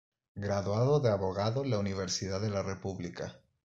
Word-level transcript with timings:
Graduado 0.33 0.99
de 0.99 1.11
abogado 1.11 1.63
en 1.63 1.69
la 1.69 1.77
Universidad 1.77 2.41
de 2.41 2.49
la 2.49 2.63
República. 2.63 3.39